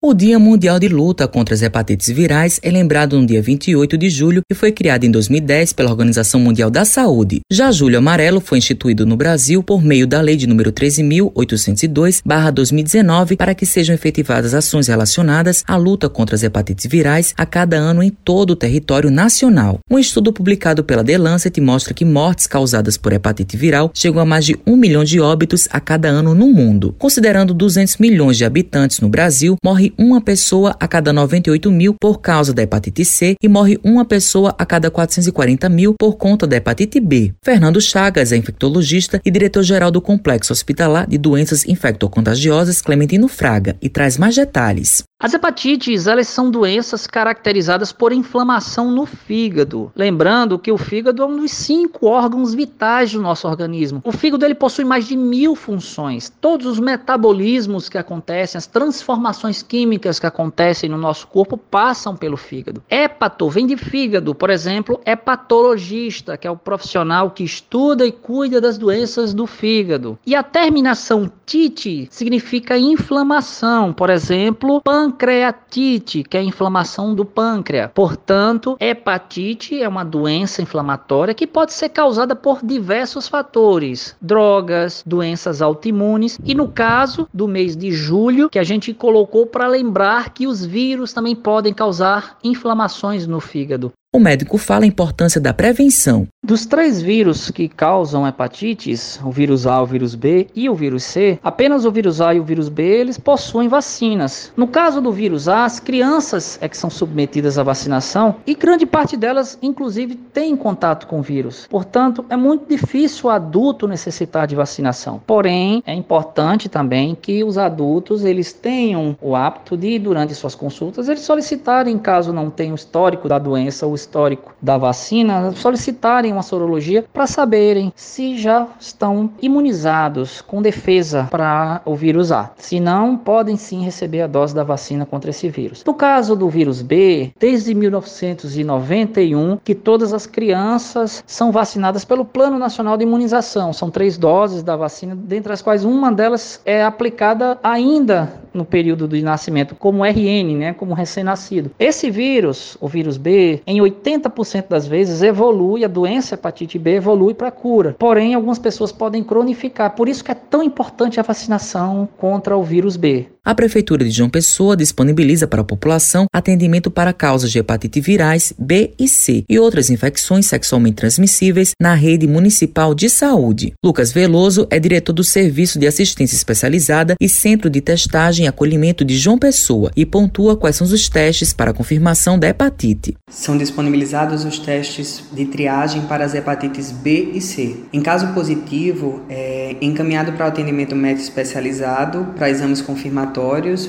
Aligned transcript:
O 0.00 0.14
Dia 0.14 0.38
Mundial 0.38 0.78
de 0.78 0.86
Luta 0.86 1.26
contra 1.26 1.56
as 1.56 1.60
Hepatites 1.60 2.06
Virais 2.06 2.60
é 2.62 2.70
lembrado 2.70 3.20
no 3.20 3.26
dia 3.26 3.42
28 3.42 3.98
de 3.98 4.08
julho 4.08 4.42
e 4.48 4.54
foi 4.54 4.70
criado 4.70 5.02
em 5.02 5.10
2010 5.10 5.72
pela 5.72 5.90
Organização 5.90 6.38
Mundial 6.38 6.70
da 6.70 6.84
Saúde. 6.84 7.40
Já 7.50 7.72
Julho 7.72 7.98
Amarelo 7.98 8.40
foi 8.40 8.58
instituído 8.58 9.04
no 9.04 9.16
Brasil 9.16 9.60
por 9.60 9.82
meio 9.82 10.06
da 10.06 10.20
Lei 10.20 10.36
de 10.36 10.46
número 10.46 10.70
13.802-2019 10.70 13.36
para 13.36 13.56
que 13.56 13.66
sejam 13.66 13.92
efetivadas 13.92 14.54
ações 14.54 14.86
relacionadas 14.86 15.64
à 15.66 15.74
luta 15.74 16.08
contra 16.08 16.36
as 16.36 16.44
hepatites 16.44 16.86
virais 16.86 17.34
a 17.36 17.44
cada 17.44 17.76
ano 17.76 18.00
em 18.00 18.10
todo 18.10 18.50
o 18.50 18.56
território 18.56 19.10
nacional. 19.10 19.80
Um 19.90 19.98
estudo 19.98 20.32
publicado 20.32 20.84
pela 20.84 21.02
The 21.02 21.18
Lancet 21.18 21.60
mostra 21.60 21.92
que 21.92 22.04
mortes 22.04 22.46
causadas 22.46 22.96
por 22.96 23.12
hepatite 23.12 23.56
viral 23.56 23.90
chegam 23.92 24.22
a 24.22 24.24
mais 24.24 24.44
de 24.44 24.56
um 24.64 24.76
milhão 24.76 25.02
de 25.02 25.18
óbitos 25.18 25.66
a 25.72 25.80
cada 25.80 26.06
ano 26.06 26.36
no 26.36 26.52
mundo. 26.52 26.94
Considerando 27.00 27.52
200 27.52 27.96
milhões 27.96 28.36
de 28.36 28.44
habitantes 28.44 29.00
no 29.00 29.08
Brasil, 29.08 29.56
morre 29.60 29.87
uma 29.96 30.20
pessoa 30.20 30.76
a 30.78 30.88
cada 30.88 31.12
98 31.12 31.70
mil 31.70 31.94
por 31.94 32.20
causa 32.20 32.52
da 32.52 32.62
hepatite 32.62 33.04
C 33.04 33.36
e 33.42 33.48
morre 33.48 33.78
uma 33.82 34.04
pessoa 34.04 34.54
a 34.58 34.66
cada 34.66 34.90
440 34.90 35.68
mil 35.68 35.94
por 35.98 36.16
conta 36.16 36.46
da 36.46 36.56
hepatite 36.56 37.00
B. 37.00 37.32
Fernando 37.44 37.80
Chagas 37.80 38.32
é 38.32 38.36
infectologista 38.36 39.20
e 39.24 39.30
diretor-geral 39.30 39.90
do 39.90 40.00
Complexo 40.00 40.52
Hospitalar 40.52 41.08
de 41.08 41.16
Doenças 41.18 41.64
Infectocontagiosas 41.66 42.82
Clementino 42.82 43.28
Fraga 43.28 43.76
e 43.80 43.88
traz 43.88 44.18
mais 44.18 44.34
detalhes. 44.34 45.07
As 45.20 45.34
hepatites, 45.34 46.06
elas 46.06 46.28
são 46.28 46.48
doenças 46.48 47.04
caracterizadas 47.04 47.90
por 47.90 48.12
inflamação 48.12 48.92
no 48.92 49.04
fígado. 49.04 49.90
Lembrando 49.96 50.60
que 50.60 50.70
o 50.70 50.78
fígado 50.78 51.24
é 51.24 51.26
um 51.26 51.38
dos 51.38 51.50
cinco 51.50 52.06
órgãos 52.06 52.54
vitais 52.54 53.12
do 53.12 53.20
nosso 53.20 53.48
organismo. 53.48 54.00
O 54.04 54.12
fígado 54.12 54.44
ele 54.44 54.54
possui 54.54 54.84
mais 54.84 55.08
de 55.08 55.16
mil 55.16 55.56
funções. 55.56 56.32
Todos 56.40 56.66
os 56.66 56.78
metabolismos 56.78 57.88
que 57.88 57.98
acontecem, 57.98 58.56
as 58.60 58.68
transformações 58.68 59.60
químicas 59.60 60.20
que 60.20 60.26
acontecem 60.26 60.88
no 60.88 60.96
nosso 60.96 61.26
corpo 61.26 61.58
passam 61.58 62.16
pelo 62.16 62.36
fígado. 62.36 62.80
Hepato 62.88 63.50
vem 63.50 63.66
de 63.66 63.76
fígado, 63.76 64.36
por 64.36 64.50
exemplo, 64.50 65.00
hepatologista, 65.04 66.36
que 66.36 66.46
é 66.46 66.50
o 66.50 66.56
profissional 66.56 67.32
que 67.32 67.42
estuda 67.42 68.06
e 68.06 68.12
cuida 68.12 68.60
das 68.60 68.78
doenças 68.78 69.34
do 69.34 69.48
fígado. 69.48 70.16
E 70.24 70.36
a 70.36 70.44
terminação 70.44 71.28
tite 71.44 72.06
significa 72.08 72.78
inflamação, 72.78 73.92
por 73.92 74.10
exemplo, 74.10 74.80
pan 74.80 75.07
pancreatite, 75.08 76.22
que 76.22 76.36
é 76.36 76.40
a 76.40 76.44
inflamação 76.44 77.14
do 77.14 77.24
pâncreas. 77.24 77.90
Portanto, 77.94 78.76
hepatite 78.78 79.80
é 79.80 79.88
uma 79.88 80.04
doença 80.04 80.60
inflamatória 80.60 81.34
que 81.34 81.46
pode 81.46 81.72
ser 81.72 81.88
causada 81.88 82.36
por 82.36 82.60
diversos 82.62 83.26
fatores: 83.26 84.14
drogas, 84.20 85.02
doenças 85.06 85.62
autoimunes 85.62 86.38
e 86.44 86.54
no 86.54 86.68
caso 86.68 87.28
do 87.32 87.48
mês 87.48 87.76
de 87.76 87.90
julho, 87.90 88.50
que 88.50 88.58
a 88.58 88.64
gente 88.64 88.92
colocou 88.92 89.46
para 89.46 89.66
lembrar 89.66 90.30
que 90.34 90.46
os 90.46 90.64
vírus 90.64 91.12
também 91.12 91.34
podem 91.34 91.72
causar 91.72 92.36
inflamações 92.44 93.26
no 93.26 93.40
fígado. 93.40 93.92
O 94.14 94.18
médico 94.18 94.56
fala 94.56 94.84
a 94.84 94.86
importância 94.86 95.38
da 95.38 95.52
prevenção. 95.52 96.26
Dos 96.48 96.64
três 96.64 97.02
vírus 97.02 97.50
que 97.50 97.68
causam 97.68 98.26
hepatites, 98.26 99.20
o 99.22 99.30
vírus 99.30 99.66
A, 99.66 99.82
o 99.82 99.84
vírus 99.84 100.14
B 100.14 100.46
e 100.56 100.70
o 100.70 100.74
vírus 100.74 101.04
C, 101.04 101.38
apenas 101.44 101.84
o 101.84 101.92
vírus 101.92 102.22
A 102.22 102.32
e 102.32 102.40
o 102.40 102.42
vírus 102.42 102.70
B 102.70 102.82
eles 102.82 103.18
possuem 103.18 103.68
vacinas. 103.68 104.50
No 104.56 104.66
caso 104.66 105.02
do 105.02 105.12
vírus 105.12 105.46
A, 105.46 105.66
as 105.66 105.78
crianças 105.78 106.58
é 106.62 106.66
que 106.66 106.74
são 106.74 106.88
submetidas 106.88 107.58
à 107.58 107.62
vacinação 107.62 108.36
e 108.46 108.54
grande 108.54 108.86
parte 108.86 109.14
delas, 109.14 109.58
inclusive, 109.60 110.14
tem 110.14 110.56
contato 110.56 111.06
com 111.06 111.18
o 111.18 111.22
vírus. 111.22 111.66
Portanto, 111.68 112.24
é 112.30 112.36
muito 112.36 112.66
difícil 112.66 113.26
o 113.26 113.30
adulto 113.30 113.86
necessitar 113.86 114.46
de 114.46 114.56
vacinação. 114.56 115.20
Porém, 115.26 115.82
é 115.84 115.92
importante 115.92 116.66
também 116.66 117.14
que 117.14 117.44
os 117.44 117.58
adultos 117.58 118.24
eles 118.24 118.54
tenham 118.54 119.14
o 119.20 119.36
hábito 119.36 119.76
de, 119.76 119.98
durante 119.98 120.34
suas 120.34 120.54
consultas, 120.54 121.10
eles 121.10 121.20
solicitarem, 121.20 121.98
caso 121.98 122.32
não 122.32 122.48
tenham 122.48 122.74
histórico 122.74 123.28
da 123.28 123.38
doença 123.38 123.84
ou 123.84 123.94
histórico 123.94 124.54
da 124.62 124.78
vacina, 124.78 125.52
solicitarem 125.52 126.37
uma 126.38 126.42
sorologia 126.42 127.04
para 127.12 127.26
saberem 127.26 127.92
se 127.96 128.38
já 128.38 128.68
estão 128.78 129.30
imunizados 129.42 130.40
com 130.40 130.62
defesa 130.62 131.26
para 131.30 131.82
o 131.84 131.96
vírus 131.96 132.30
A. 132.30 132.52
Se 132.56 132.78
não, 132.78 133.16
podem 133.16 133.56
sim 133.56 133.82
receber 133.82 134.22
a 134.22 134.26
dose 134.26 134.54
da 134.54 134.62
vacina 134.62 135.04
contra 135.04 135.30
esse 135.30 135.48
vírus. 135.48 135.82
No 135.84 135.92
caso 135.92 136.36
do 136.36 136.48
vírus 136.48 136.80
B, 136.80 137.32
desde 137.38 137.74
1991 137.74 139.58
que 139.64 139.74
todas 139.74 140.12
as 140.12 140.26
crianças 140.26 141.24
são 141.26 141.50
vacinadas 141.50 142.04
pelo 142.04 142.24
Plano 142.24 142.58
Nacional 142.58 142.96
de 142.96 143.02
Imunização. 143.02 143.72
São 143.72 143.90
três 143.90 144.16
doses 144.16 144.62
da 144.62 144.76
vacina, 144.76 145.16
dentre 145.16 145.52
as 145.52 145.60
quais 145.60 145.84
uma 145.84 146.12
delas 146.12 146.60
é 146.64 146.84
aplicada 146.84 147.58
ainda 147.62 148.32
no 148.52 148.64
período 148.64 149.06
de 149.06 149.22
nascimento 149.22 149.74
como 149.74 150.04
RN, 150.04 150.56
né, 150.56 150.72
como 150.72 150.94
recém-nascido. 150.94 151.70
Esse 151.78 152.10
vírus, 152.10 152.76
o 152.80 152.88
vírus 152.88 153.16
B, 153.16 153.62
em 153.66 153.78
80% 153.78 154.66
das 154.68 154.86
vezes 154.86 155.22
evolui, 155.22 155.84
a 155.84 155.88
doença 155.88 156.17
hepatite 156.18 156.78
B 156.78 156.96
evolui 156.96 157.34
para 157.34 157.50
cura. 157.50 157.96
Porém, 157.98 158.34
algumas 158.34 158.58
pessoas 158.58 158.92
podem 158.92 159.22
cronificar. 159.22 159.94
Por 159.94 160.08
isso 160.08 160.24
que 160.24 160.32
é 160.32 160.34
tão 160.34 160.62
importante 160.62 161.18
a 161.18 161.22
vacinação 161.22 162.08
contra 162.16 162.56
o 162.56 162.62
vírus 162.62 162.96
B. 162.96 163.28
A 163.48 163.54
Prefeitura 163.54 164.04
de 164.04 164.10
João 164.10 164.28
Pessoa 164.28 164.76
disponibiliza 164.76 165.46
para 165.46 165.62
a 165.62 165.64
população 165.64 166.26
atendimento 166.30 166.90
para 166.90 167.14
causas 167.14 167.50
de 167.50 167.58
hepatite 167.58 167.98
virais 167.98 168.52
B 168.58 168.92
e 168.98 169.08
C 169.08 169.42
e 169.48 169.58
outras 169.58 169.88
infecções 169.88 170.44
sexualmente 170.44 170.96
transmissíveis 170.96 171.70
na 171.80 171.94
rede 171.94 172.26
municipal 172.26 172.94
de 172.94 173.08
saúde. 173.08 173.72
Lucas 173.82 174.12
Veloso 174.12 174.66
é 174.68 174.78
diretor 174.78 175.14
do 175.14 175.24
Serviço 175.24 175.78
de 175.78 175.86
Assistência 175.86 176.36
Especializada 176.36 177.14
e 177.18 177.26
Centro 177.26 177.70
de 177.70 177.80
Testagem 177.80 178.44
e 178.44 178.48
Acolhimento 178.48 179.02
de 179.02 179.16
João 179.16 179.38
Pessoa 179.38 179.90
e 179.96 180.04
pontua 180.04 180.54
quais 180.54 180.76
são 180.76 180.86
os 180.86 181.08
testes 181.08 181.54
para 181.54 181.70
a 181.70 181.74
confirmação 181.74 182.38
da 182.38 182.48
hepatite. 182.50 183.16
São 183.30 183.56
disponibilizados 183.56 184.44
os 184.44 184.58
testes 184.58 185.24
de 185.32 185.46
triagem 185.46 186.02
para 186.02 186.22
as 186.22 186.34
hepatites 186.34 186.92
B 186.92 187.30
e 187.32 187.40
C. 187.40 187.76
Em 187.94 188.02
caso 188.02 188.28
positivo, 188.34 189.22
é 189.30 189.74
encaminhado 189.80 190.32
para 190.32 190.44
o 190.44 190.48
atendimento 190.50 190.94
médico 190.94 191.22
especializado 191.22 192.34
para 192.36 192.50
exames 192.50 192.82
confirmatórios, 192.82 193.37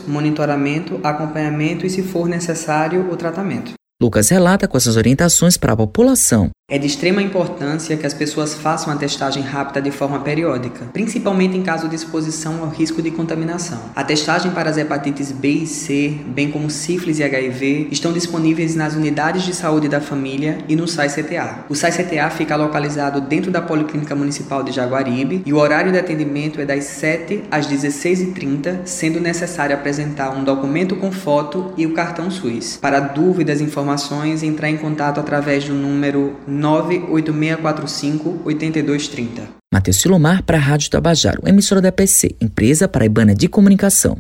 monitoramento, 0.08 1.00
acompanhamento 1.04 1.86
e, 1.86 1.90
se 1.90 2.04
for 2.04 2.28
necessário, 2.28 3.12
o 3.12 3.18
tratamento. 3.18 3.74
Lucas 4.02 4.30
relata 4.30 4.68
com 4.68 4.78
essas 4.78 4.96
orientações 4.96 5.58
para 5.58 5.74
a 5.74 5.78
população. 5.78 6.50
É 6.72 6.78
de 6.78 6.86
extrema 6.86 7.20
importância 7.20 7.98
que 7.98 8.06
as 8.06 8.14
pessoas 8.14 8.54
façam 8.54 8.94
a 8.94 8.96
testagem 8.96 9.42
rápida 9.42 9.82
de 9.82 9.90
forma 9.90 10.20
periódica, 10.20 10.86
principalmente 10.94 11.58
em 11.58 11.64
caso 11.64 11.90
de 11.90 11.96
exposição 11.96 12.62
ao 12.62 12.70
risco 12.70 13.02
de 13.02 13.10
contaminação. 13.10 13.80
A 13.96 14.04
testagem 14.04 14.52
para 14.52 14.70
as 14.70 14.78
hepatites 14.78 15.32
B 15.32 15.50
e 15.50 15.66
C, 15.66 16.16
bem 16.28 16.52
como 16.52 16.70
sífilis 16.70 17.18
e 17.18 17.24
HIV, 17.24 17.88
estão 17.90 18.14
disponíveis 18.14 18.76
nas 18.76 18.94
unidades 18.94 19.42
de 19.42 19.56
saúde 19.56 19.90
da 19.90 20.00
família 20.00 20.60
e 20.70 20.76
no 20.76 20.88
SAI 20.88 21.10
CTA. 21.10 21.66
O 21.68 21.74
SAI 21.74 21.92
CTA 21.92 22.30
fica 22.30 22.56
localizado 22.56 23.20
dentro 23.20 23.50
da 23.50 23.64
Policlínica 23.64 24.14
Municipal 24.14 24.62
de 24.62 24.72
Jaguaribe 24.72 25.42
e 25.48 25.52
o 25.52 25.58
horário 25.58 25.92
de 25.92 25.98
atendimento 25.98 26.62
é 26.62 26.66
das 26.68 26.84
7 26.84 27.46
às 27.50 27.68
16h30, 27.68 28.82
sendo 28.86 29.20
necessário 29.20 29.76
apresentar 29.76 30.30
um 30.38 30.44
documento 30.44 30.96
com 30.98 31.12
foto 31.12 31.74
e 31.76 31.88
o 31.88 31.94
cartão 31.96 32.30
SUS. 32.30 32.78
Para 32.80 33.00
dúvidas 33.00 33.60
e 33.60 33.64
informações, 33.64 34.44
entrar 34.44 34.70
em 34.70 34.78
contato 34.78 35.20
através 35.20 35.64
do 35.64 35.74
número 35.74 36.36
98645 36.60 38.42
8230. 38.46 39.60
Matheus 39.74 39.98
Silomar 39.98 40.44
para 40.44 40.58
a 40.58 40.62
Rádio 40.62 40.90
Tabajaro, 40.90 41.42
emissora 41.48 41.82
da 41.82 41.92
PC, 41.92 42.36
empresa 42.42 42.88
paraibana 42.88 43.34
de 43.36 43.48
comunicação. 43.48 44.20